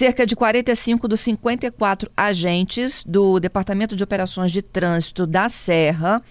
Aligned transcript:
Cerca 0.00 0.24
de 0.24 0.34
45 0.34 1.06
dos 1.06 1.20
54 1.20 2.10
agentes 2.16 3.04
do 3.06 3.38
Departamento 3.38 3.94
de 3.94 4.02
Operações 4.02 4.50
de 4.50 4.62
Trânsito 4.62 5.26
da 5.26 5.50
Serra 5.50 6.22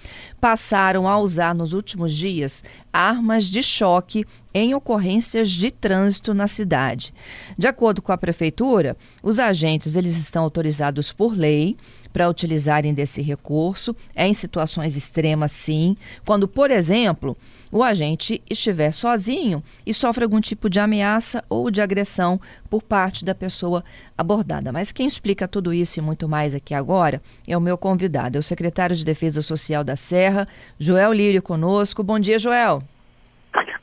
passaram 0.41 1.07
a 1.07 1.19
usar 1.19 1.53
nos 1.53 1.71
últimos 1.71 2.11
dias 2.15 2.63
armas 2.91 3.43
de 3.43 3.61
choque 3.61 4.25
em 4.55 4.73
ocorrências 4.73 5.51
de 5.51 5.69
trânsito 5.69 6.33
na 6.33 6.47
cidade. 6.47 7.13
De 7.55 7.67
acordo 7.67 8.01
com 8.01 8.11
a 8.11 8.17
prefeitura, 8.17 8.97
os 9.21 9.37
agentes 9.37 9.95
eles 9.95 10.17
estão 10.17 10.43
autorizados 10.43 11.13
por 11.13 11.37
lei 11.37 11.77
para 12.19 12.27
utilizarem 12.27 12.93
desse 12.93 13.21
recurso, 13.21 13.95
é 14.13 14.27
em 14.27 14.33
situações 14.33 14.97
extremas 14.97 15.53
sim, 15.53 15.95
quando, 16.25 16.49
por 16.49 16.69
exemplo, 16.69 17.37
o 17.71 17.81
agente 17.81 18.43
estiver 18.49 18.91
sozinho 18.91 19.63
e 19.87 19.93
sofre 19.93 20.25
algum 20.25 20.41
tipo 20.41 20.69
de 20.69 20.81
ameaça 20.81 21.41
ou 21.47 21.71
de 21.71 21.79
agressão 21.79 22.37
por 22.69 22.83
parte 22.83 23.23
da 23.23 23.33
pessoa 23.33 23.85
abordada. 24.17 24.69
Mas 24.69 24.91
quem 24.91 25.07
explica 25.07 25.47
tudo 25.47 25.73
isso 25.73 25.97
e 25.97 26.01
muito 26.01 26.27
mais 26.27 26.53
aqui 26.53 26.73
agora 26.73 27.21
é 27.47 27.55
o 27.55 27.61
meu 27.61 27.77
convidado, 27.77 28.37
é 28.37 28.39
o 28.39 28.43
secretário 28.43 28.97
de 28.97 29.05
Defesa 29.05 29.41
Social 29.41 29.81
da 29.81 29.95
Serra, 29.95 30.45
Joel 30.77 31.13
Lírio 31.13 31.41
conosco. 31.41 32.03
Bom 32.03 32.19
dia, 32.19 32.37
Joel. 32.37 32.83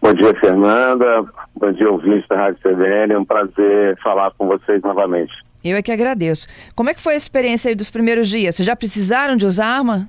Bom 0.02 0.12
dia, 0.12 0.34
Fernanda. 0.38 1.24
Bom 1.58 1.72
dia, 1.72 1.90
ouvintes 1.90 2.28
da 2.28 2.36
Rádio 2.36 2.60
CBN. 2.60 3.14
É 3.14 3.18
um 3.18 3.24
prazer 3.24 3.98
falar 4.02 4.30
com 4.36 4.46
vocês 4.46 4.82
novamente. 4.82 5.32
Eu 5.64 5.76
é 5.76 5.82
que 5.82 5.92
agradeço. 5.92 6.46
Como 6.74 6.90
é 6.90 6.94
que 6.94 7.00
foi 7.00 7.14
a 7.14 7.16
experiência 7.16 7.68
aí 7.68 7.74
dos 7.74 7.90
primeiros 7.90 8.28
dias? 8.28 8.56
Vocês 8.56 8.66
já 8.66 8.76
precisaram 8.76 9.36
de 9.36 9.46
usar 9.46 9.66
arma? 9.66 10.08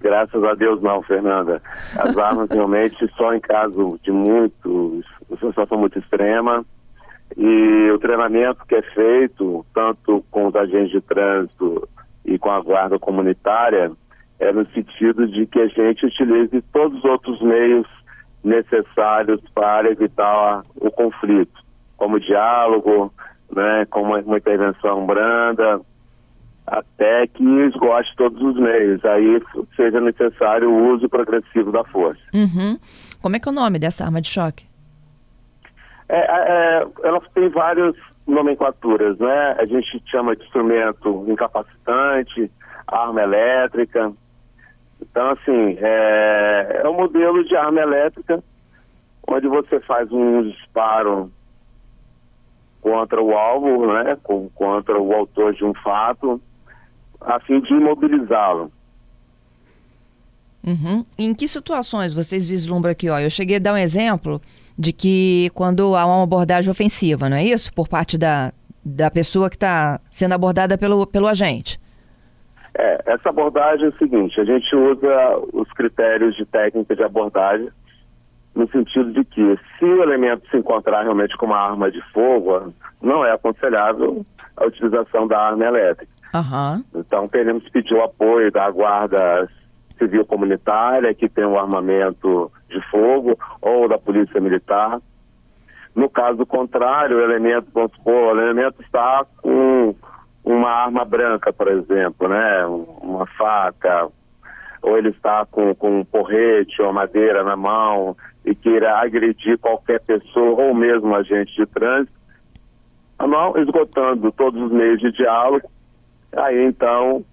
Graças 0.00 0.42
a 0.44 0.54
Deus 0.54 0.80
não, 0.80 1.02
Fernanda. 1.02 1.60
As 1.96 2.16
armas 2.18 2.48
realmente 2.50 2.96
só 3.16 3.34
em 3.34 3.40
caso 3.40 3.98
de 4.02 4.12
muito, 4.12 5.02
situação 5.40 5.78
muito 5.78 5.98
extrema. 5.98 6.64
E 7.36 7.90
o 7.90 7.98
treinamento 7.98 8.64
que 8.66 8.76
é 8.76 8.82
feito, 8.82 9.66
tanto 9.74 10.24
com 10.30 10.46
os 10.46 10.56
agentes 10.56 10.92
de 10.92 11.00
trânsito 11.00 11.88
e 12.24 12.38
com 12.38 12.50
a 12.50 12.60
guarda 12.60 12.98
comunitária, 12.98 13.90
é 14.38 14.52
no 14.52 14.66
sentido 14.70 15.26
de 15.26 15.46
que 15.46 15.60
a 15.60 15.66
gente 15.66 16.06
utilize 16.06 16.62
todos 16.72 16.98
os 16.98 17.04
outros 17.04 17.40
meios 17.42 17.86
necessários 18.42 19.38
para 19.54 19.90
evitar 19.90 20.62
o 20.76 20.90
conflito, 20.90 21.60
como 21.96 22.20
diálogo, 22.20 23.12
né, 23.54 23.86
como 23.90 24.16
uma 24.16 24.36
intervenção 24.36 25.06
branda, 25.06 25.80
até 26.66 27.26
que 27.26 27.44
esgote 27.66 28.14
todos 28.16 28.40
os 28.42 28.56
meios. 28.56 29.04
Aí 29.04 29.42
seja 29.76 30.00
necessário 30.00 30.70
o 30.70 30.94
uso 30.94 31.08
progressivo 31.08 31.72
da 31.72 31.84
força. 31.84 32.20
Uhum. 32.34 32.78
Como 33.22 33.36
é 33.36 33.40
que 33.40 33.48
é 33.48 33.52
o 33.52 33.54
nome 33.54 33.78
dessa 33.78 34.04
arma 34.04 34.20
de 34.20 34.28
choque? 34.28 34.66
É, 36.08 36.18
é, 36.18 36.86
ela 37.04 37.20
tem 37.34 37.48
várias 37.48 37.94
nomenclaturas, 38.26 39.18
né? 39.18 39.56
A 39.58 39.64
gente 39.64 40.02
chama 40.10 40.36
de 40.36 40.44
instrumento 40.44 41.24
incapacitante, 41.28 42.50
arma 42.86 43.22
elétrica. 43.22 44.12
Então, 45.00 45.30
assim, 45.30 45.76
é, 45.80 46.80
é 46.82 46.88
um 46.88 46.94
modelo 46.94 47.44
de 47.44 47.56
arma 47.56 47.80
elétrica 47.80 48.42
onde 49.26 49.46
você 49.46 49.80
faz 49.80 50.10
um 50.10 50.42
disparo 50.42 51.30
contra 52.80 53.22
o 53.22 53.36
alvo, 53.36 53.92
né, 53.92 54.16
contra 54.54 55.00
o 55.00 55.12
autor 55.12 55.54
de 55.54 55.64
um 55.64 55.74
fato, 55.74 56.40
a 57.20 57.40
fim 57.40 57.60
de 57.60 57.74
imobilizá-lo. 57.74 58.70
Uhum. 60.66 61.04
Em 61.18 61.34
que 61.34 61.48
situações 61.48 62.12
vocês 62.12 62.48
vislumbram 62.48 62.92
aqui? 62.92 63.08
Ó, 63.08 63.18
eu 63.18 63.30
cheguei 63.30 63.56
a 63.56 63.60
dar 63.60 63.74
um 63.74 63.78
exemplo 63.78 64.40
de 64.78 64.92
que 64.92 65.50
quando 65.54 65.96
há 65.96 66.04
uma 66.04 66.22
abordagem 66.22 66.70
ofensiva, 66.70 67.28
não 67.28 67.36
é 67.36 67.44
isso? 67.44 67.72
Por 67.72 67.88
parte 67.88 68.18
da, 68.18 68.52
da 68.84 69.10
pessoa 69.10 69.48
que 69.48 69.56
está 69.56 70.00
sendo 70.10 70.34
abordada 70.34 70.76
pelo, 70.76 71.06
pelo 71.06 71.26
agente. 71.26 71.80
É, 72.74 73.02
essa 73.06 73.30
abordagem 73.30 73.86
é 73.86 73.88
o 73.88 73.98
seguinte, 73.98 74.40
a 74.40 74.44
gente 74.44 74.76
usa 74.76 75.38
os 75.52 75.68
critérios 75.72 76.36
de 76.36 76.44
técnica 76.44 76.94
de 76.94 77.02
abordagem 77.02 77.68
no 78.58 78.68
sentido 78.70 79.12
de 79.12 79.24
que 79.24 79.56
se 79.78 79.84
o 79.84 80.02
elemento 80.02 80.42
se 80.50 80.56
encontrar 80.56 81.02
realmente 81.02 81.36
com 81.36 81.46
uma 81.46 81.56
arma 81.56 81.92
de 81.92 82.02
fogo, 82.12 82.74
não 83.00 83.24
é 83.24 83.30
aconselhável 83.30 84.26
a 84.56 84.66
utilização 84.66 85.28
da 85.28 85.38
arma 85.38 85.64
elétrica. 85.64 86.12
Uhum. 86.34 86.84
Então, 86.96 87.28
teremos 87.28 87.68
pedir 87.68 87.94
o 87.94 88.02
apoio 88.02 88.50
da 88.50 88.68
Guarda 88.68 89.48
Civil 89.96 90.26
Comunitária, 90.26 91.14
que 91.14 91.28
tem 91.28 91.46
um 91.46 91.56
armamento 91.56 92.50
de 92.68 92.80
fogo, 92.90 93.38
ou 93.62 93.88
da 93.88 93.96
Polícia 93.96 94.40
Militar. 94.40 95.00
No 95.94 96.10
caso 96.10 96.44
contrário, 96.44 97.18
o 97.18 97.20
elemento, 97.20 97.68
vamos 97.72 97.92
supor, 97.92 98.34
o 98.34 98.40
elemento 98.40 98.82
está 98.82 99.24
com 99.40 99.94
uma 100.44 100.70
arma 100.70 101.04
branca, 101.04 101.52
por 101.52 101.68
exemplo, 101.68 102.28
né? 102.28 102.66
uma 102.66 103.24
faca, 103.26 104.08
ou 104.82 104.96
ele 104.96 105.10
está 105.10 105.46
com, 105.46 105.74
com 105.74 106.00
um 106.00 106.04
porrete 106.04 106.80
ou 106.82 106.92
madeira 106.92 107.42
na 107.44 107.56
mão 107.56 108.16
e 108.48 108.54
queira 108.54 108.98
agredir 108.98 109.58
qualquer 109.58 110.00
pessoa 110.00 110.62
ou 110.62 110.74
mesmo 110.74 111.14
agente 111.14 111.54
de 111.54 111.66
trânsito, 111.66 112.12
não 113.20 113.56
esgotando 113.58 114.32
todos 114.32 114.62
os 114.62 114.72
meios 114.72 115.00
de 115.00 115.12
diálogo, 115.12 115.68
aí 116.34 116.64
então 116.64 117.24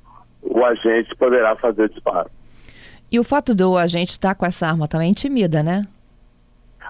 o 0.42 0.66
agente 0.66 1.16
poderá 1.16 1.56
fazer 1.56 1.90
disparo. 1.90 2.30
E 3.12 3.20
o 3.20 3.24
fato 3.24 3.56
do 3.56 3.78
agente 3.78 4.12
estar 4.12 4.36
com 4.36 4.46
essa 4.46 4.68
arma 4.68 4.88
também 4.88 5.12
intimida, 5.12 5.64
né? 5.64 5.84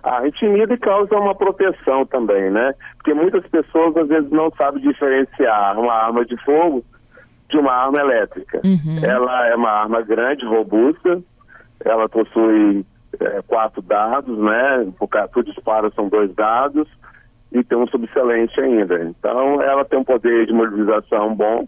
Ah, 0.03 0.25
intimida 0.27 0.73
e 0.73 0.77
causa 0.77 1.15
uma 1.15 1.35
proteção 1.35 2.05
também, 2.05 2.49
né? 2.49 2.73
Porque 2.97 3.13
muitas 3.13 3.45
pessoas 3.47 3.95
às 3.97 4.07
vezes 4.07 4.29
não 4.31 4.51
sabem 4.57 4.81
diferenciar 4.81 5.79
uma 5.79 5.93
arma 5.93 6.25
de 6.25 6.37
fogo 6.43 6.83
de 7.49 7.57
uma 7.57 7.71
arma 7.71 7.99
elétrica. 7.99 8.61
Uhum. 8.63 9.03
Ela 9.03 9.47
é 9.47 9.55
uma 9.55 9.69
arma 9.69 10.01
grande, 10.01 10.45
robusta, 10.45 11.21
ela 11.83 12.09
possui 12.09 12.85
é, 13.19 13.41
quatro 13.43 13.81
dados, 13.81 14.37
né? 14.37 14.91
Por, 14.97 15.43
disparo 15.43 15.91
são 15.93 16.09
dois 16.09 16.33
dados 16.33 16.87
e 17.51 17.63
tem 17.63 17.77
um 17.77 17.87
subcelente 17.87 18.59
ainda. 18.59 19.03
Então 19.03 19.61
ela 19.61 19.85
tem 19.85 19.99
um 19.99 20.03
poder 20.03 20.45
de 20.45 20.53
mobilização 20.53 21.35
bom, 21.35 21.67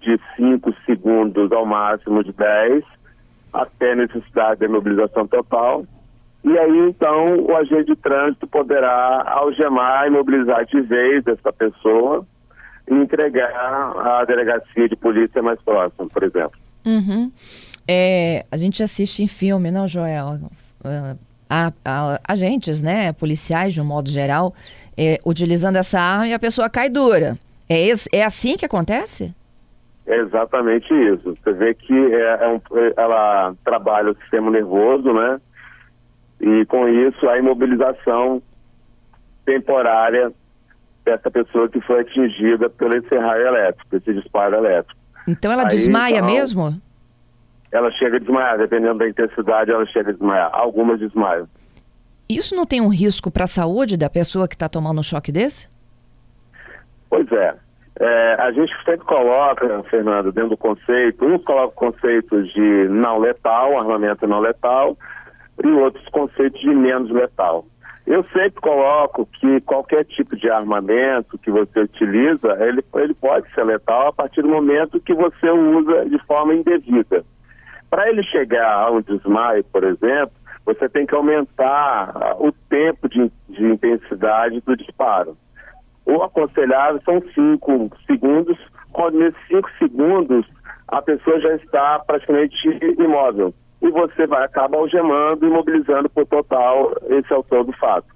de 0.00 0.18
5 0.36 0.72
segundos 0.84 1.50
ao 1.52 1.66
máximo 1.66 2.22
de 2.22 2.32
10, 2.32 2.84
até 3.52 3.94
necessidade 3.94 4.60
de 4.60 4.68
mobilização 4.68 5.26
total. 5.26 5.84
E 6.44 6.56
aí, 6.56 6.78
então, 6.88 7.40
o 7.40 7.56
agente 7.56 7.86
de 7.86 7.96
trânsito 7.96 8.46
poderá 8.46 9.24
algemar 9.26 10.06
e 10.06 10.10
mobilizar 10.10 10.64
de 10.64 10.80
vez 10.80 11.26
essa 11.26 11.52
pessoa 11.52 12.24
e 12.88 12.94
entregar 12.94 13.50
à 13.98 14.24
delegacia 14.24 14.88
de 14.88 14.94
polícia 14.94 15.42
mais 15.42 15.60
próxima, 15.62 16.06
por 16.08 16.22
exemplo. 16.22 16.56
Uhum. 16.84 17.32
É, 17.88 18.44
a 18.50 18.56
gente 18.56 18.82
assiste 18.82 19.22
em 19.22 19.28
filme, 19.28 19.70
não, 19.70 19.86
Joel? 19.86 20.38
A, 21.48 21.72
a, 21.84 22.20
agentes, 22.26 22.82
né, 22.82 23.12
policiais, 23.12 23.72
de 23.74 23.80
um 23.80 23.84
modo 23.84 24.10
geral, 24.10 24.54
é, 24.96 25.20
utilizando 25.24 25.76
essa 25.76 26.00
arma 26.00 26.28
e 26.28 26.34
a 26.34 26.38
pessoa 26.38 26.68
cai 26.68 26.88
dura. 26.88 27.38
É, 27.68 27.88
é 28.12 28.24
assim 28.24 28.56
que 28.56 28.64
acontece? 28.64 29.34
É 30.06 30.16
exatamente 30.18 30.92
isso. 30.94 31.36
Você 31.42 31.52
vê 31.52 31.74
que 31.74 31.94
é, 31.94 32.44
é 32.44 32.48
um, 32.48 32.60
é, 32.78 32.94
ela 32.96 33.54
trabalha 33.64 34.12
o 34.12 34.16
sistema 34.16 34.50
nervoso, 34.50 35.12
né? 35.12 35.40
E 36.40 36.64
com 36.66 36.88
isso 36.88 37.28
a 37.28 37.38
imobilização 37.38 38.40
temporária 39.44 40.32
dessa 41.04 41.30
pessoa 41.30 41.68
que 41.68 41.80
foi 41.80 42.00
atingida 42.00 42.68
pelo 42.68 42.96
esse 42.96 43.16
raio 43.16 43.46
elétrico, 43.46 43.96
esse 43.96 44.12
disparo 44.12 44.56
elétrico. 44.56 45.00
Então 45.26 45.50
ela 45.50 45.62
Aí, 45.62 45.68
desmaia 45.68 46.16
então, 46.16 46.26
mesmo? 46.26 46.80
Ela 47.72 47.90
chega 47.92 48.16
a 48.16 48.20
desmaiar, 48.20 48.58
dependendo 48.58 48.98
da 48.98 49.08
intensidade, 49.08 49.72
ela 49.72 49.86
chega 49.86 50.10
a 50.10 50.12
desmaiar. 50.12 50.50
Algumas 50.52 50.98
desmaiam. 50.98 51.48
Isso 52.28 52.56
não 52.56 52.66
tem 52.66 52.80
um 52.80 52.88
risco 52.88 53.30
para 53.30 53.44
a 53.44 53.48
saúde 53.48 53.96
da 53.96 54.10
pessoa 54.10 54.48
que 54.48 54.54
está 54.54 54.68
tomando 54.68 54.98
um 54.98 55.02
choque 55.02 55.30
desse? 55.30 55.68
Pois 57.08 57.30
é. 57.30 57.54
É, 57.98 58.34
a 58.40 58.52
gente 58.52 58.72
sempre 58.84 59.06
coloca, 59.06 59.82
Fernando, 59.84 60.30
dentro 60.30 60.50
do 60.50 60.56
conceito, 60.56 61.24
uns 61.24 61.42
colocam 61.44 61.90
conceitos 61.92 62.52
de 62.52 62.88
não 62.90 63.18
letal, 63.18 63.78
armamento 63.78 64.26
não 64.26 64.40
letal, 64.40 64.96
e 65.64 65.68
outros 65.68 66.06
conceitos 66.08 66.60
de 66.60 66.74
menos 66.74 67.10
letal. 67.10 67.64
Eu 68.06 68.22
sempre 68.24 68.60
coloco 68.60 69.26
que 69.26 69.60
qualquer 69.62 70.04
tipo 70.04 70.36
de 70.36 70.48
armamento 70.50 71.38
que 71.38 71.50
você 71.50 71.80
utiliza, 71.80 72.56
ele, 72.60 72.84
ele 72.96 73.14
pode 73.14 73.52
ser 73.52 73.64
letal 73.64 74.08
a 74.08 74.12
partir 74.12 74.42
do 74.42 74.48
momento 74.48 75.00
que 75.00 75.14
você 75.14 75.50
usa 75.50 76.04
de 76.06 76.18
forma 76.26 76.54
indevida. 76.54 77.24
Para 77.90 78.08
ele 78.08 78.22
chegar 78.24 78.72
ao 78.72 79.00
desmaio, 79.00 79.64
por 79.64 79.84
exemplo, 79.84 80.32
você 80.64 80.88
tem 80.88 81.06
que 81.06 81.14
aumentar 81.14 82.36
o 82.38 82.50
tempo 82.68 83.08
de, 83.08 83.30
de 83.48 83.64
intensidade 83.64 84.60
do 84.60 84.76
disparo. 84.76 85.36
O 86.04 86.22
aconselhável 86.22 87.00
são 87.04 87.22
cinco 87.34 87.90
segundos, 88.06 88.58
quando 88.92 89.18
nesses 89.18 89.46
cinco 89.46 89.68
segundos 89.78 90.46
a 90.88 91.02
pessoa 91.02 91.40
já 91.40 91.54
está 91.56 91.98
praticamente 92.00 92.56
imóvel. 92.98 93.54
E 93.82 93.90
você 93.90 94.26
vai 94.26 94.44
acabar 94.44 94.78
algemando 94.78 95.46
e 95.46 95.50
mobilizando 95.50 96.08
por 96.08 96.26
total 96.26 96.92
esse 97.08 97.32
autor 97.32 97.64
do 97.64 97.72
fato. 97.72 98.06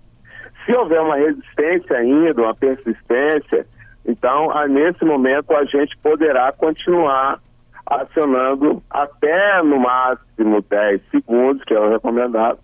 Se 0.64 0.76
houver 0.76 1.00
uma 1.00 1.16
resistência 1.16 1.96
ainda, 1.96 2.42
uma 2.42 2.54
persistência, 2.54 3.66
então, 4.06 4.48
nesse 4.68 5.04
momento, 5.04 5.52
a 5.54 5.64
gente 5.64 5.96
poderá 5.98 6.52
continuar 6.52 7.38
acionando 7.86 8.82
até 8.90 9.62
no 9.62 9.78
máximo 9.78 10.62
10 10.68 11.00
segundos, 11.10 11.64
que 11.64 11.74
é 11.74 11.80
o 11.80 11.90
recomendado. 11.90 12.58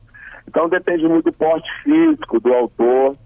Então 0.48 0.68
depende 0.68 1.06
muito 1.06 1.26
do 1.26 1.32
porte 1.32 1.68
físico 1.82 2.40
do 2.40 2.52
autor, 2.52 3.16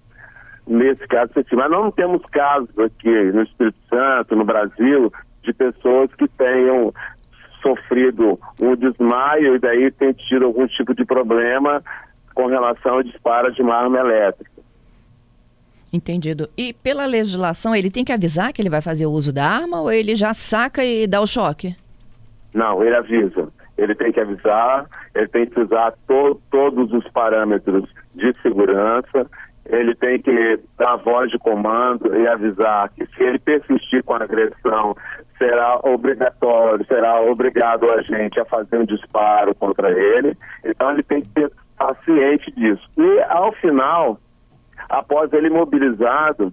nesse 0.67 1.07
caso 1.09 1.33
Mas 1.35 1.71
não 1.71 1.91
temos 1.91 2.25
casos 2.27 2.71
aqui 2.79 3.33
no 3.33 3.43
Espírito 3.43 3.79
Santo, 3.89 4.37
no 4.37 4.45
Brasil, 4.45 5.13
de 5.43 5.53
pessoas 5.53 6.13
que 6.15 6.29
tenham 6.29 6.93
sofrido 7.63 8.39
um 8.61 8.75
desmaio 8.75 9.57
e 9.57 9.59
daí 9.59 9.91
tem 9.91 10.13
tido 10.13 10.47
algum 10.47 10.67
tipo 10.67 10.95
de 10.95 11.05
problema 11.05 11.83
com 12.35 12.47
relação 12.47 12.95
ao 12.95 13.03
disparo 13.03 13.53
de 13.53 13.61
uma 13.61 13.77
arma 13.77 13.99
elétrica. 13.99 14.60
Entendido. 15.93 16.49
E 16.57 16.73
pela 16.73 17.05
legislação, 17.05 17.75
ele 17.75 17.91
tem 17.91 18.05
que 18.05 18.13
avisar 18.13 18.53
que 18.53 18.63
ele 18.63 18.71
vai 18.71 18.81
fazer 18.81 19.07
o 19.07 19.11
uso 19.11 19.33
da 19.33 19.45
arma 19.45 19.81
ou 19.81 19.91
ele 19.91 20.15
já 20.15 20.33
saca 20.33 20.85
e 20.85 21.07
dá 21.07 21.21
o 21.21 21.27
choque? 21.27 21.75
Não, 22.55 22.83
ele 22.83 22.95
avisa. 22.95 23.49
Ele 23.77 23.95
tem 23.95 24.13
que 24.13 24.21
avisar, 24.21 24.87
ele 25.15 25.29
tem 25.29 25.47
que 25.47 25.59
usar 25.59 25.93
to 26.07 26.41
todos 26.51 26.93
os 26.93 27.09
parâmetros 27.11 27.89
de 28.15 28.35
segurança, 28.43 29.27
ele 29.67 29.95
tem 29.95 30.21
que 30.21 30.61
dar 30.79 30.97
voz 30.97 31.31
de 31.31 31.39
comando 31.39 32.15
e 32.15 32.27
avisar 32.29 32.91
que 32.91 33.07
se 33.07 33.23
ele 33.23 33.39
persistir 33.39 34.03
com 34.05 34.15
a 34.15 34.23
agressão, 34.23 34.95
será 35.39 35.81
obrigatório, 35.83 36.85
será 36.87 37.21
obrigado 37.23 37.91
a 37.91 38.03
gente 38.03 38.39
a 38.39 38.45
fazer 38.45 38.79
um 38.79 38.85
disparo 38.85 39.55
contra 39.55 39.91
ele. 39.91 40.37
Então 40.65 40.91
ele 40.91 41.03
tem 41.03 41.23
que 41.23 41.29
ter 41.31 41.51
ciente 42.05 42.51
disso. 42.53 42.89
E 42.99 43.21
ao 43.29 43.53
final, 43.53 44.19
após 44.91 45.33
ele 45.33 45.49
mobilizado, 45.49 46.53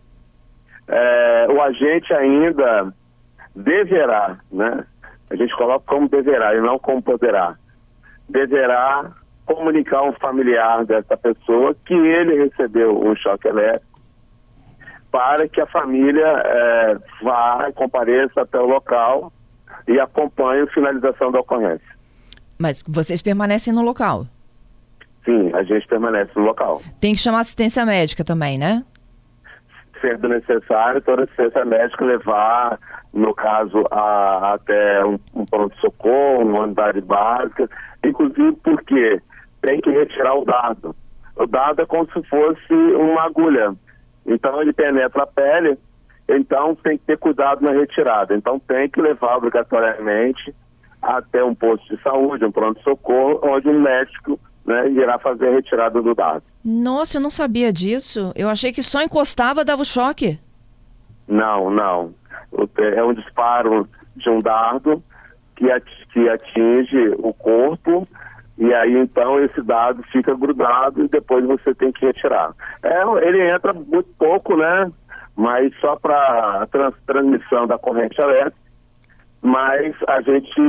é, 0.87 1.47
o 1.49 1.61
agente 1.61 2.13
ainda 2.13 2.93
deverá, 3.55 4.37
né? 4.51 4.85
A 5.29 5.35
gente 5.35 5.53
coloca 5.57 5.83
como 5.85 6.07
deverá 6.07 6.55
e 6.55 6.61
não 6.61 6.79
como 6.79 7.01
poderá. 7.01 7.55
Deverá 8.29 9.11
comunicar 9.45 10.03
um 10.03 10.13
familiar 10.13 10.85
dessa 10.85 11.17
pessoa 11.17 11.75
que 11.85 11.93
ele 11.93 12.45
recebeu 12.45 12.97
um 12.97 13.15
choque 13.15 13.47
elétrico 13.47 13.97
para 15.11 15.47
que 15.47 15.59
a 15.59 15.65
família 15.65 16.27
é, 16.27 16.97
vá 17.21 17.71
compareça 17.73 18.41
até 18.41 18.59
o 18.59 18.65
local 18.65 19.31
e 19.87 19.99
acompanhe 19.99 20.61
a 20.61 20.67
finalização 20.67 21.31
da 21.31 21.39
ocorrência. 21.39 21.97
Mas 22.59 22.83
vocês 22.87 23.21
permanecem 23.21 23.73
no 23.73 23.81
local? 23.81 24.27
Sim, 25.27 25.51
a 25.53 25.61
gente 25.63 25.85
permanece 25.87 26.31
no 26.37 26.45
local. 26.45 26.81
Tem 27.01 27.13
que 27.13 27.19
chamar 27.19 27.41
assistência 27.41 27.85
médica 27.85 28.23
também, 28.23 28.57
né? 28.57 28.81
Sendo 29.99 30.29
necessário, 30.29 31.01
toda 31.01 31.23
assistência 31.23 31.65
médica 31.65 32.05
levar 32.05 32.79
no 33.13 33.33
caso, 33.33 33.81
a, 33.91 34.53
até 34.53 35.03
um, 35.03 35.19
um 35.33 35.45
pronto-socorro, 35.45 36.43
uma 36.43 36.63
unidade 36.63 37.01
básica, 37.01 37.69
inclusive 38.05 38.53
porque 38.63 39.21
tem 39.61 39.81
que 39.81 39.89
retirar 39.89 40.35
o 40.35 40.45
dado. 40.45 40.95
O 41.35 41.45
dado 41.45 41.81
é 41.81 41.85
como 41.85 42.05
se 42.11 42.21
fosse 42.29 42.73
uma 42.73 43.23
agulha. 43.23 43.73
Então 44.25 44.61
ele 44.61 44.71
penetra 44.71 45.23
a 45.23 45.27
pele, 45.27 45.77
então 46.29 46.75
tem 46.75 46.97
que 46.97 47.05
ter 47.05 47.17
cuidado 47.17 47.61
na 47.61 47.71
retirada. 47.71 48.35
Então 48.35 48.59
tem 48.59 48.87
que 48.89 49.01
levar 49.01 49.37
obrigatoriamente 49.37 50.53
até 51.01 51.43
um 51.43 51.55
posto 51.55 51.95
de 51.95 52.01
saúde, 52.03 52.45
um 52.45 52.51
pronto-socorro, 52.51 53.39
onde 53.43 53.67
um 53.67 53.81
médico 53.81 54.39
né, 54.67 54.89
irá 54.89 55.17
fazer 55.17 55.47
a 55.47 55.51
retirada 55.53 56.01
do 56.01 56.13
dado. 56.13 56.43
Nossa, 56.63 57.17
eu 57.17 57.21
não 57.21 57.31
sabia 57.31 57.71
disso. 57.71 58.31
Eu 58.35 58.49
achei 58.49 58.71
que 58.71 58.83
só 58.83 59.01
encostava 59.01 59.65
dava 59.65 59.81
o 59.81 59.85
choque. 59.85 60.39
Não, 61.27 61.71
não 61.71 62.13
é 62.77 63.03
um 63.03 63.13
disparo 63.13 63.87
de 64.15 64.29
um 64.29 64.41
dardo 64.41 65.03
que 65.55 65.69
atinge 66.29 67.15
o 67.17 67.33
corpo 67.33 68.07
e 68.57 68.73
aí 68.73 68.97
então 68.97 69.39
esse 69.43 69.61
dado 69.61 70.01
fica 70.11 70.33
grudado 70.35 71.03
e 71.03 71.07
depois 71.07 71.45
você 71.45 71.73
tem 71.75 71.91
que 71.91 72.05
retirar. 72.05 72.53
É, 72.81 73.01
ele 73.27 73.51
entra 73.51 73.73
muito 73.73 74.09
pouco, 74.17 74.55
né? 74.55 74.91
Mas 75.35 75.71
só 75.79 75.95
para 75.95 76.67
trans, 76.71 76.95
transmissão 77.05 77.67
da 77.67 77.77
corrente 77.77 78.19
elétrica, 78.19 78.57
mas 79.41 79.95
a 80.07 80.21
gente, 80.21 80.59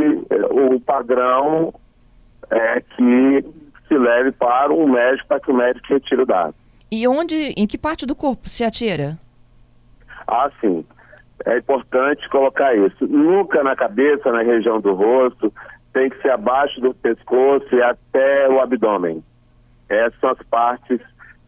o 0.51 0.79
padrão 0.81 1.73
é 2.51 2.81
que 2.81 3.45
se 3.89 3.97
leve 3.97 4.31
para 4.33 4.73
um 4.73 4.87
médico 4.87 5.27
para 5.27 5.41
que 5.41 5.51
o 5.51 5.55
médico 5.55 5.87
retire 5.89 6.23
o 6.23 6.27
dado. 6.27 6.55
E 6.91 7.07
onde, 7.09 7.35
em 7.57 7.67
que 7.67 7.77
parte 7.77 8.07
do 8.07 8.15
corpo 8.15 8.49
se 8.49 8.63
atira? 8.65 9.19
Ah, 10.27 10.51
sim. 10.61 10.85
É 11.45 11.59
importante 11.59 12.29
colocar 12.29 12.77
isso. 12.77 13.07
Nunca 13.07 13.63
na 13.63 13.75
cabeça, 13.75 14.31
na 14.31 14.43
região 14.43 14.81
do 14.81 14.93
rosto, 14.95 15.53
tem 15.93 16.11
que 16.11 16.21
ser 16.21 16.31
abaixo 16.31 16.81
do 16.81 16.95
pescoço 16.95 17.75
e 17.75 17.83
até 17.83 18.49
o 18.49 18.61
abdômen. 18.63 19.23
Essas 19.89 20.19
são 20.21 20.31
as 20.31 20.43
partes 20.49 21.01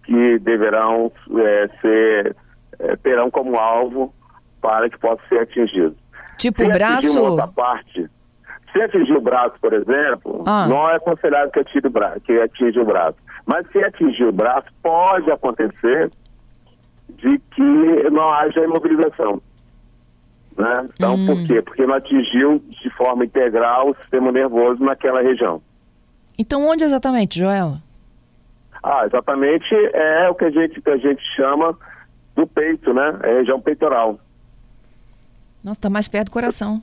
que 0.04 0.38
deverão 0.38 1.12
é, 1.38 1.68
ser, 1.80 2.36
é, 2.78 2.96
terão 2.96 3.30
como 3.30 3.56
alvo 3.56 4.14
para 4.60 4.88
que 4.88 4.98
possa 4.98 5.22
ser 5.28 5.40
atingido. 5.40 5.96
Tipo 6.38 6.64
o 6.64 6.68
braço? 6.68 7.20
outra 7.20 7.46
parte, 7.46 8.08
se 8.72 8.80
atingir 8.80 9.16
o 9.16 9.20
braço, 9.20 9.54
por 9.60 9.72
exemplo, 9.72 10.42
ah. 10.46 10.66
não 10.68 10.88
é 10.88 10.96
aconselhado 10.96 11.50
que 11.50 11.60
atinja, 11.60 11.86
o 11.86 11.90
braço, 11.90 12.20
que 12.20 12.40
atinja 12.40 12.80
o 12.80 12.84
braço. 12.84 13.16
Mas 13.46 13.66
se 13.70 13.78
atingir 13.78 14.24
o 14.24 14.32
braço, 14.32 14.66
pode 14.82 15.30
acontecer 15.30 16.10
de 17.08 17.38
que 17.38 18.10
não 18.10 18.32
haja 18.32 18.64
imobilização. 18.64 19.42
Né? 20.56 20.88
Então, 20.94 21.14
hum. 21.14 21.26
por 21.26 21.46
quê? 21.46 21.62
Porque 21.62 21.86
não 21.86 21.94
atingiu 21.94 22.62
de 22.82 22.90
forma 22.90 23.24
integral 23.24 23.90
o 23.90 23.96
sistema 23.96 24.30
nervoso 24.30 24.82
naquela 24.84 25.22
região. 25.22 25.62
Então, 26.38 26.66
onde 26.66 26.84
exatamente, 26.84 27.38
Joel? 27.38 27.76
Ah, 28.82 29.04
exatamente 29.04 29.74
é 29.92 30.28
o 30.28 30.34
que 30.34 30.44
a 30.44 30.50
gente, 30.50 30.80
que 30.80 30.90
a 30.90 30.96
gente 30.96 31.22
chama 31.36 31.76
do 32.34 32.46
peito, 32.46 32.94
né? 32.94 33.18
É 33.22 33.32
a 33.32 33.34
região 33.38 33.60
peitoral. 33.60 34.18
Nossa, 35.62 35.78
está 35.78 35.90
mais 35.90 36.08
perto 36.08 36.26
do 36.26 36.32
coração. 36.32 36.82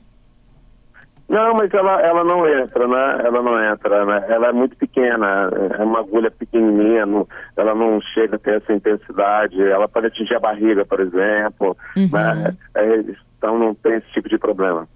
Não, 1.28 1.52
mas 1.54 1.72
ela, 1.74 2.00
ela 2.00 2.24
não 2.24 2.48
entra, 2.48 2.88
né? 2.88 3.22
Ela 3.26 3.42
não 3.42 3.72
entra, 3.72 4.04
né? 4.06 4.24
Ela 4.28 4.48
é 4.48 4.52
muito 4.52 4.74
pequena, 4.76 5.50
é 5.78 5.84
uma 5.84 6.00
agulha 6.00 6.30
pequenininha, 6.30 7.04
não, 7.04 7.28
ela 7.54 7.74
não 7.74 8.00
chega 8.00 8.36
a 8.36 8.38
ter 8.38 8.56
essa 8.56 8.72
intensidade. 8.72 9.60
Ela 9.60 9.86
pode 9.86 10.06
atingir 10.06 10.34
a 10.34 10.40
barriga, 10.40 10.86
por 10.86 11.00
exemplo, 11.00 11.76
uhum. 11.94 12.08
né? 12.10 12.56
É, 12.74 13.04
então 13.36 13.58
não 13.58 13.74
tem 13.74 13.96
esse 13.96 14.10
tipo 14.12 14.28
de 14.28 14.38
problema. 14.38 14.88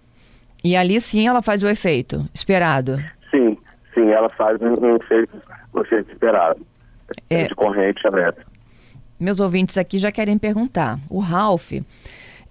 E 0.64 0.74
ali 0.74 0.98
sim 1.00 1.26
ela 1.26 1.42
faz 1.42 1.62
o 1.62 1.68
efeito 1.68 2.24
esperado? 2.32 2.96
Sim, 3.30 3.58
sim, 3.92 4.10
ela 4.10 4.30
faz 4.30 4.58
um, 4.62 4.96
efeito, 4.96 5.36
um 5.74 5.80
efeito 5.82 6.12
esperado, 6.12 6.64
é... 7.28 7.44
de 7.44 7.54
corrente 7.54 8.06
aberta. 8.06 8.42
Meus 9.20 9.38
ouvintes 9.38 9.76
aqui 9.76 9.98
já 9.98 10.10
querem 10.10 10.38
perguntar. 10.38 10.98
O 11.10 11.20
Ralph 11.20 11.72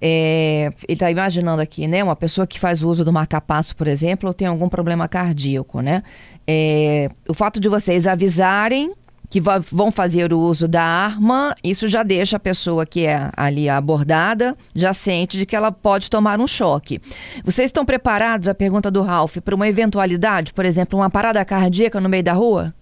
é, 0.01 0.71
ele 0.87 0.93
está 0.93 1.11
imaginando 1.11 1.61
aqui, 1.61 1.87
né? 1.87 2.03
Uma 2.03 2.15
pessoa 2.15 2.47
que 2.47 2.59
faz 2.59 2.81
uso 2.81 3.05
do 3.05 3.13
marcapasso, 3.13 3.75
por 3.75 3.87
exemplo, 3.87 4.27
ou 4.27 4.33
tem 4.33 4.47
algum 4.47 4.67
problema 4.67 5.07
cardíaco, 5.07 5.79
né? 5.79 6.01
É, 6.47 7.09
o 7.29 7.33
fato 7.33 7.59
de 7.59 7.69
vocês 7.69 8.07
avisarem 8.07 8.93
que 9.29 9.39
vão 9.39 9.91
fazer 9.91 10.33
o 10.33 10.39
uso 10.39 10.67
da 10.67 10.83
arma, 10.83 11.55
isso 11.63 11.87
já 11.87 12.03
deixa 12.03 12.35
a 12.35 12.39
pessoa 12.39 12.85
que 12.85 13.05
é 13.05 13.29
ali 13.37 13.69
abordada, 13.69 14.57
já 14.75 14.91
sente 14.91 15.37
de 15.37 15.45
que 15.45 15.55
ela 15.55 15.71
pode 15.71 16.09
tomar 16.09 16.37
um 16.41 16.47
choque. 16.47 16.99
Vocês 17.45 17.67
estão 17.69 17.85
preparados, 17.85 18.49
a 18.49 18.53
pergunta 18.53 18.91
do 18.91 19.01
Ralph, 19.01 19.37
para 19.37 19.55
uma 19.55 19.69
eventualidade, 19.69 20.53
por 20.53 20.65
exemplo, 20.65 20.99
uma 20.99 21.09
parada 21.09 21.45
cardíaca 21.45 22.01
no 22.01 22.09
meio 22.09 22.23
da 22.23 22.33
rua? 22.33 22.73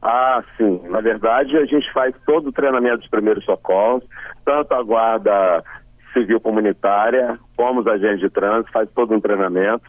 Ah, 0.00 0.44
sim. 0.56 0.80
Na 0.90 1.00
verdade, 1.00 1.56
a 1.56 1.66
gente 1.66 1.92
faz 1.92 2.14
todo 2.24 2.50
o 2.50 2.52
treinamento 2.52 2.98
dos 2.98 3.08
primeiros 3.08 3.44
socorros, 3.44 4.04
tanto 4.44 4.72
a 4.72 4.82
guarda 4.84 5.64
civil 6.20 6.40
comunitária, 6.40 7.38
como 7.56 7.80
os 7.80 7.86
agentes 7.86 8.20
de 8.20 8.30
trânsito, 8.30 8.72
faz 8.72 8.88
todo 8.90 9.14
um 9.14 9.20
treinamento. 9.20 9.84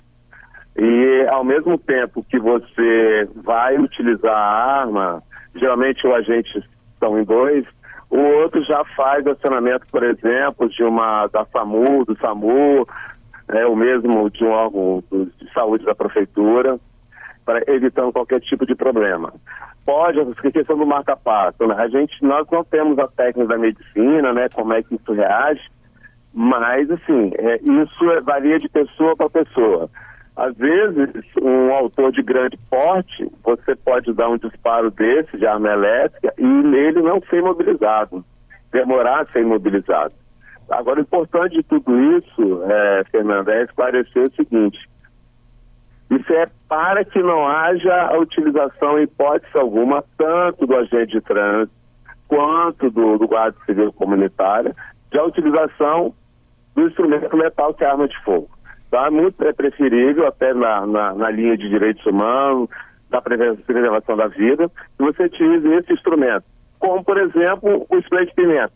E 0.77 1.27
ao 1.31 1.43
mesmo 1.43 1.77
tempo 1.77 2.23
que 2.23 2.39
você 2.39 3.27
vai 3.35 3.77
utilizar 3.77 4.33
a 4.33 4.81
arma, 4.81 5.23
geralmente 5.55 6.05
o 6.05 6.13
agente 6.13 6.63
são 6.99 7.19
em 7.19 7.23
dois, 7.23 7.65
o 8.09 8.17
outro 8.17 8.63
já 8.63 8.83
faz 8.95 9.25
acionamento, 9.27 9.85
por 9.91 10.03
exemplo, 10.03 10.69
de 10.69 10.83
uma 10.83 11.27
da 11.27 11.45
SAMU, 11.45 12.05
do 12.05 12.17
SAMU, 12.17 12.87
é, 13.49 13.65
o 13.65 13.75
mesmo 13.75 14.29
de 14.29 14.43
um 14.43 14.51
órgão 14.51 15.03
de 15.11 15.53
saúde 15.53 15.85
da 15.85 15.93
prefeitura, 15.93 16.79
para 17.45 17.63
evitando 17.67 18.13
qualquer 18.13 18.39
tipo 18.41 18.65
de 18.65 18.75
problema. 18.75 19.33
Pode, 19.85 20.19
a 20.19 20.51
questão 20.51 20.77
do 20.77 20.85
marca-passo, 20.85 21.65
né? 21.65 21.75
a 21.77 21.87
gente, 21.87 22.15
nós 22.23 22.47
não 22.51 22.63
temos 22.63 22.97
a 22.99 23.07
técnica 23.07 23.47
da 23.47 23.57
medicina, 23.57 24.31
né, 24.33 24.47
como 24.53 24.73
é 24.73 24.83
que 24.83 24.95
isso 24.95 25.13
reage, 25.13 25.61
mas, 26.33 26.89
assim, 26.91 27.31
é, 27.37 27.59
isso 27.61 28.11
é, 28.11 28.21
varia 28.21 28.59
de 28.59 28.69
pessoa 28.69 29.15
para 29.15 29.29
pessoa. 29.29 29.89
Às 30.35 30.55
vezes, 30.55 31.09
um 31.41 31.73
autor 31.73 32.11
de 32.11 32.21
grande 32.21 32.57
porte, 32.69 33.29
você 33.43 33.75
pode 33.75 34.13
dar 34.13 34.29
um 34.29 34.37
disparo 34.37 34.89
desse 34.91 35.37
de 35.37 35.45
arma 35.45 35.69
elétrica 35.69 36.33
e 36.37 36.45
nele 36.45 37.01
não 37.01 37.21
ser 37.29 37.39
imobilizado, 37.39 38.23
demorar 38.71 39.21
a 39.21 39.25
ser 39.27 39.41
imobilizado. 39.41 40.13
Agora, 40.69 40.99
o 40.99 41.01
importante 41.01 41.55
de 41.55 41.63
tudo 41.63 41.99
isso, 42.17 42.63
é, 42.63 43.03
Fernanda, 43.11 43.53
é 43.53 43.63
esclarecer 43.63 44.23
o 44.23 44.31
seguinte: 44.31 44.79
isso 46.11 46.33
é 46.33 46.47
para 46.67 47.03
que 47.03 47.21
não 47.21 47.47
haja 47.47 48.07
a 48.07 48.17
utilização, 48.17 48.99
em 48.99 49.03
hipótese 49.03 49.57
alguma, 49.57 50.03
tanto 50.17 50.65
do 50.65 50.75
agente 50.75 51.13
de 51.13 51.21
trânsito 51.21 51.77
quanto 52.27 52.91
do, 52.91 53.17
do 53.17 53.27
guarda 53.27 53.57
civil 53.65 53.91
comunitária, 53.91 54.75
de 55.11 55.19
utilização 55.19 56.13
do 56.75 56.87
instrumento 56.87 57.35
letal 57.35 57.73
que 57.73 57.83
é 57.83 57.87
a 57.87 57.91
arma 57.91 58.07
de 58.07 58.17
fogo. 58.23 58.49
Então 58.87 59.05
é 59.05 59.09
muito 59.09 59.43
é 59.43 59.53
preferível, 59.53 60.27
até 60.27 60.53
na, 60.53 60.85
na, 60.85 61.13
na, 61.13 61.29
linha 61.29 61.55
de 61.57 61.69
direitos 61.69 62.05
humanos, 62.05 62.69
da 63.09 63.21
preservação 63.21 64.17
da 64.17 64.27
vida, 64.27 64.69
que 64.97 65.03
você 65.03 65.23
utilize 65.23 65.67
esse 65.67 65.93
instrumento. 65.93 66.43
Como, 66.79 67.03
por 67.03 67.17
exemplo, 67.17 67.85
o 67.89 67.97
spray 67.97 68.25
de 68.27 68.33
pimenta. 68.33 68.71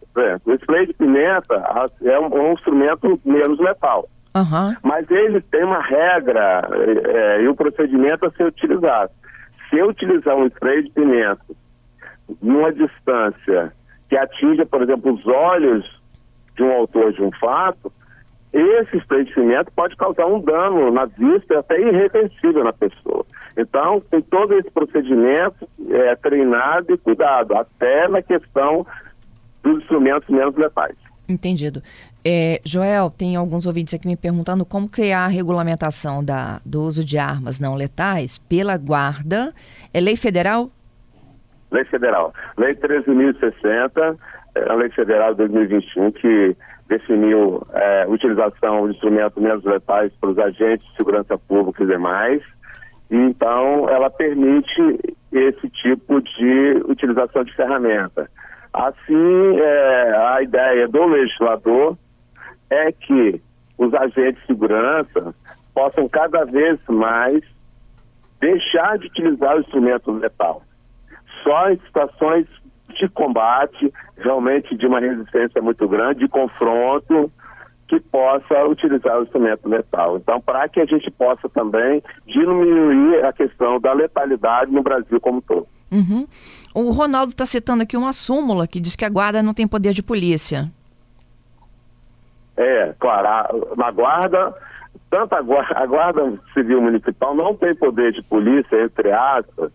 O 0.46 0.52
spray 0.54 0.88
de 0.88 0.94
pimenta 0.94 1.56
é 2.04 2.20
um, 2.20 2.50
um 2.50 2.54
instrumento 2.54 3.20
menos 3.24 3.60
letal. 3.60 4.10
Uhum. 4.36 4.76
Mas 4.84 5.10
ele 5.10 5.40
tem 5.42 5.64
uma 5.64 5.82
regra 5.82 6.68
é, 6.72 7.42
e 7.42 7.48
um 7.48 7.56
procedimento 7.56 8.26
a 8.26 8.32
ser 8.32 8.48
utilizado. 8.48 9.12
Se 9.70 9.78
eu 9.78 9.88
utilizar 9.88 10.36
um 10.36 10.48
spray 10.48 10.84
de 10.84 10.92
pimenta 10.92 11.40
numa 12.42 12.72
distância 12.74 13.72
que 14.10 14.18
atinja, 14.18 14.66
por 14.66 14.82
exemplo, 14.82 15.14
os 15.14 15.26
olhos 15.26 16.03
de 16.56 16.64
um 16.64 16.72
autor 16.72 17.14
de 17.14 17.22
um 17.22 17.32
fato, 17.40 17.92
esse 18.54 19.02
pimenta 19.34 19.72
pode 19.76 19.96
causar 19.96 20.28
um 20.28 20.40
dano 20.40 20.92
na 20.92 21.06
vista 21.06 21.60
até 21.60 21.80
irreversível 21.82 22.64
na 22.64 22.72
pessoa. 22.72 23.26
Então, 23.58 24.00
tem 24.12 24.22
todo 24.22 24.54
esse 24.54 24.70
procedimento 24.70 25.68
é, 25.90 26.16
treinado 26.16 26.94
e 26.94 26.98
cuidado, 26.98 27.56
até 27.56 28.08
na 28.08 28.22
questão 28.22 28.86
dos 29.64 29.82
instrumentos 29.82 30.30
menos 30.30 30.56
letais. 30.56 30.96
Entendido. 31.28 31.82
É, 32.24 32.62
Joel, 32.64 33.10
tem 33.10 33.36
alguns 33.36 33.66
ouvintes 33.66 33.94
aqui 33.94 34.08
me 34.08 34.16
perguntando 34.16 34.66
como 34.66 34.90
que 34.90 35.04
é 35.04 35.14
a 35.14 35.28
regulamentação 35.28 36.24
da, 36.24 36.60
do 36.66 36.82
uso 36.82 37.04
de 37.04 37.18
armas 37.18 37.60
não 37.60 37.74
letais 37.74 38.38
pela 38.38 38.78
guarda. 38.78 39.54
É 39.94 40.00
lei 40.00 40.16
federal? 40.16 40.70
Lei 41.72 41.86
federal. 41.86 42.34
Lei 42.56 42.76
13.060, 42.76 43.92
é 44.00 44.16
a 44.56 44.74
lei 44.74 44.90
federal 44.90 45.32
de 45.32 45.48
2021 45.48 46.12
que 46.12 46.56
definiu 46.88 47.66
é, 47.74 48.06
utilização 48.08 48.88
de 48.88 48.96
instrumentos 48.96 49.42
menos 49.42 49.64
letais 49.64 50.12
para 50.20 50.30
os 50.30 50.38
agentes 50.38 50.86
de 50.88 50.96
segurança 50.96 51.38
pública 51.38 51.84
e 51.84 51.88
demais. 51.88 52.42
Então, 53.10 53.90
ela 53.90 54.10
permite 54.10 55.16
esse 55.32 55.70
tipo 55.70 56.22
de 56.22 56.84
utilização 56.86 57.44
de 57.44 57.56
ferramenta. 57.56 58.30
Assim, 58.72 59.60
é, 59.60 60.16
a 60.18 60.42
ideia 60.42 60.88
do 60.88 61.06
legislador 61.06 61.98
é 62.70 62.92
que 62.92 63.42
os 63.78 63.94
agentes 63.94 64.42
de 64.42 64.48
segurança 64.48 65.34
possam 65.74 66.08
cada 66.08 66.46
vez 66.46 66.80
mais 66.88 67.44
deixar 68.40 68.98
de 68.98 69.08
utilizar 69.08 69.58
o 69.58 69.62
instrumento 69.62 70.12
letal. 70.12 70.64
Só 71.44 71.70
em 71.70 71.78
situações 71.80 72.48
de 73.00 73.10
combate, 73.10 73.94
realmente 74.18 74.76
de 74.76 74.86
uma 74.86 75.00
resistência 75.00 75.62
muito 75.62 75.88
grande, 75.88 76.20
de 76.20 76.28
confronto, 76.28 77.32
que 77.88 78.00
possa 78.00 78.66
utilizar 78.68 79.20
o 79.20 79.24
instrumento 79.24 79.68
letal. 79.68 80.18
Então, 80.18 80.42
para 80.42 80.68
que 80.68 80.80
a 80.80 80.86
gente 80.86 81.12
possa 81.12 81.48
também 81.50 82.02
diminuir 82.26 83.26
a 83.26 83.34
questão 83.34 83.80
da 83.80 83.94
letalidade 83.94 84.72
no 84.72 84.82
Brasil 84.82 85.20
como 85.20 85.38
um 85.38 85.42
todo. 85.42 85.68
Uhum. 85.92 86.28
O 86.74 86.90
Ronaldo 86.92 87.32
está 87.32 87.46
citando 87.46 87.84
aqui 87.84 87.96
uma 87.96 88.14
súmula 88.14 88.68
que 88.68 88.80
diz 88.80 88.96
que 88.96 89.06
a 89.06 89.10
guarda 89.10 89.44
não 89.44 89.54
tem 89.54 89.68
poder 89.68 89.94
de 89.94 90.02
polícia. 90.02 90.72
É, 92.58 92.94
claro, 93.00 93.28
a, 93.28 93.76
na 93.76 93.92
guarda, 93.92 94.54
tanto 95.10 95.36
a 95.36 95.42
guarda, 95.42 95.78
a 95.78 95.86
guarda 95.86 96.40
Civil 96.54 96.82
Municipal 96.82 97.36
não 97.36 97.56
tem 97.56 97.76
poder 97.76 98.12
de 98.12 98.24
polícia, 98.24 98.84
entre 98.84 99.12
aspas, 99.12 99.72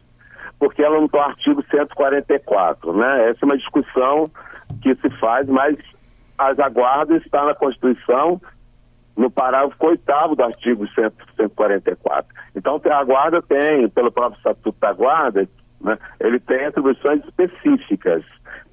porque 0.58 0.82
ela 0.82 0.96
não 0.96 1.06
está 1.06 1.18
no 1.18 1.30
artigo 1.30 1.64
144, 1.70 2.92
né? 2.92 3.30
Essa 3.30 3.38
é 3.42 3.46
uma 3.46 3.56
discussão 3.56 4.30
que 4.82 4.94
se 4.96 5.10
faz, 5.18 5.46
mas 5.48 5.76
a 6.36 6.68
guarda 6.68 7.16
está 7.16 7.44
na 7.44 7.54
Constituição, 7.54 8.40
no 9.16 9.30
parágrafo 9.30 9.74
8 9.80 10.02
do 10.36 10.42
artigo 10.42 10.86
144. 10.88 12.34
Então, 12.54 12.80
a 12.84 13.04
guarda 13.04 13.42
tem, 13.42 13.88
pelo 13.88 14.12
próprio 14.12 14.38
Estatuto 14.38 14.78
da 14.80 14.92
Guarda, 14.92 15.48
né? 15.80 15.98
Ele 16.20 16.38
tem 16.40 16.66
atribuições 16.66 17.24
específicas, 17.24 18.24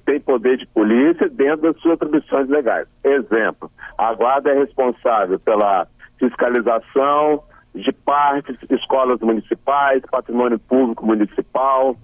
tem 0.04 0.20
poder 0.20 0.58
de 0.58 0.66
polícia 0.66 1.28
dentro 1.28 1.72
das 1.72 1.80
suas 1.80 1.94
atribuições 1.94 2.48
legais. 2.48 2.86
Exemplo, 3.02 3.70
a 3.98 4.12
guarda 4.14 4.50
é 4.50 4.58
responsável 4.58 5.38
pela 5.40 5.86
fiscalização 6.18 7.42
de 7.76 7.92
parques, 7.92 8.56
escolas 8.70 9.20
municipais, 9.20 10.02
patrimônio 10.10 10.58
público 10.58 11.04
municipal, 11.06 11.96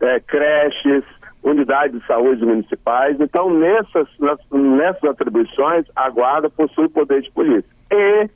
é, 0.00 0.20
creches, 0.20 1.04
unidades 1.42 2.00
de 2.00 2.06
saúde 2.06 2.44
municipais. 2.44 3.20
Então, 3.20 3.50
nessas, 3.50 4.08
nessas 4.50 5.04
atribuições, 5.04 5.86
a 5.94 6.08
guarda 6.10 6.48
possui 6.50 6.88
poder 6.88 7.22
de 7.22 7.30
polícia. 7.30 7.70
E 7.90 8.28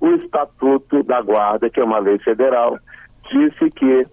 o 0.00 0.14
Estatuto 0.14 1.02
da 1.02 1.20
Guarda, 1.20 1.68
que 1.68 1.80
é 1.80 1.84
uma 1.84 1.98
lei 1.98 2.18
federal, 2.18 2.78
disse 3.30 3.70
que 3.70 4.06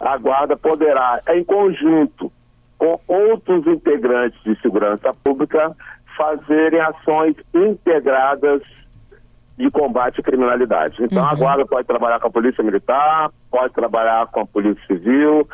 a 0.00 0.16
Guarda 0.16 0.56
poderá, 0.56 1.20
em 1.30 1.44
conjunto 1.44 2.32
com 2.78 2.98
outros 3.06 3.66
integrantes 3.66 4.40
de 4.42 4.60
segurança 4.60 5.10
pública, 5.22 5.76
fazerem 6.16 6.80
ações 6.80 7.36
integradas 7.54 8.62
de 9.56 9.70
combate 9.70 10.20
à 10.20 10.22
criminalidade. 10.22 11.02
Então, 11.02 11.22
uhum. 11.22 11.30
a 11.30 11.34
Guarda 11.34 11.66
pode 11.66 11.86
trabalhar 11.86 12.20
com 12.20 12.28
a 12.28 12.30
Polícia 12.30 12.64
Militar, 12.64 13.30
pode 13.50 13.72
trabalhar 13.74 14.26
com 14.28 14.40
a 14.40 14.46
Polícia 14.46 14.82
Civil, 14.86 15.48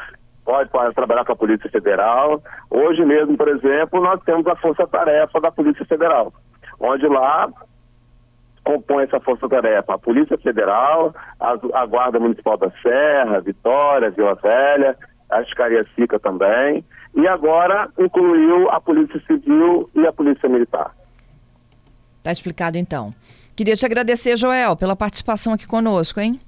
pode, 0.45 0.71
pode 0.71 0.95
trabalhar 0.95 1.25
com 1.25 1.33
a 1.33 1.37
Polícia 1.37 1.69
Federal. 1.71 2.43
Hoje 2.71 3.05
mesmo, 3.05 3.37
por 3.37 3.49
exemplo, 3.49 4.01
nós 4.01 4.23
temos 4.25 4.47
a 4.47 4.57
Força 4.57 4.87
Tarefa 4.87 5.41
da 5.41 5.51
Polícia 5.51 5.85
Federal, 5.85 6.33
onde 6.81 7.07
lá 7.07 7.49
compõe 8.69 9.05
essa 9.05 9.19
força-tarefa? 9.19 9.95
A 9.95 9.99
Polícia 9.99 10.37
Federal, 10.37 11.15
a, 11.41 11.53
a, 11.73 11.87
Guarda 11.87 12.21
Municipal 12.21 12.59
da 12.59 12.71
Serra, 12.83 13.41
Vitória, 13.41 14.11
Vila 14.11 14.35
Velha, 14.35 14.95
a 15.31 15.43
Sica 15.95 16.19
também, 16.19 16.85
e 17.15 17.27
agora 17.27 17.89
incluiu 17.99 18.71
a 18.71 18.79
Polícia 18.79 19.21
Civil 19.27 19.89
e 19.95 20.07
a 20.07 20.13
Polícia 20.13 20.49
Militar. 20.51 20.95
Está 22.19 22.33
explicado 22.33 22.77
então. 22.77 23.15
Queria 23.59 23.75
te 23.75 23.85
agradecer, 23.85 24.37
Joel, 24.37 24.77
pela 24.77 24.95
participação 24.95 25.53
aqui 25.53 25.67
conosco, 25.67 26.21
hein? 26.21 26.39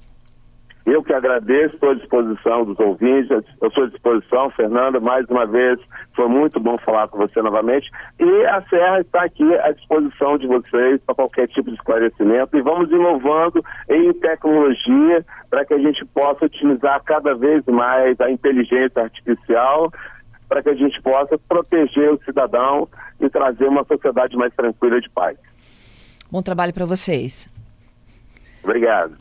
Eu 0.87 1.03
que 1.03 1.13
agradeço, 1.13 1.75
estou 1.75 1.91
à 1.91 1.95
disposição 1.95 2.61
dos 2.61 2.79
ouvintes, 2.79 3.29
eu 3.61 3.71
sou 3.73 3.83
à 3.83 3.87
disposição, 3.89 4.49
Fernanda, 4.51 5.01
mais 5.01 5.27
uma 5.29 5.45
vez, 5.45 5.81
foi 6.15 6.29
muito 6.29 6.61
bom 6.61 6.79
falar 6.79 7.09
com 7.09 7.19
você 7.19 7.43
novamente. 7.43 7.91
E 8.21 8.45
a 8.45 8.63
Serra 8.63 9.01
está 9.01 9.25
aqui 9.25 9.43
à 9.59 9.73
disposição 9.73 10.39
de 10.39 10.47
vocês 10.47 11.01
para 11.05 11.17
qualquer 11.17 11.49
tipo 11.49 11.69
de 11.69 11.75
esclarecimento 11.75 12.57
e 12.57 12.63
vamos 12.63 12.89
inovando 12.93 13.61
em 13.89 14.13
tecnologia 14.13 15.27
para 15.51 15.65
que 15.65 15.75
a 15.75 15.79
gente 15.79 16.07
possa 16.15 16.45
utilizar 16.45 17.03
cada 17.03 17.35
vez 17.35 17.65
mais 17.67 18.21
a 18.21 18.31
inteligência 18.31 19.03
artificial 19.03 19.91
para 20.49 20.63
que 20.63 20.69
a 20.69 20.75
gente 20.75 21.03
possa 21.03 21.37
proteger 21.49 22.13
o 22.13 22.23
cidadão 22.23 22.89
e 23.21 23.29
trazer 23.29 23.67
uma 23.67 23.83
sociedade 23.83 24.37
mais 24.37 24.55
tranquila 24.55 25.01
de 25.01 25.11
paz. 25.11 25.37
Bom 26.31 26.43
trabalho 26.43 26.73
para 26.73 26.87
vocês. 26.87 27.49
Obrigado. 28.63 29.21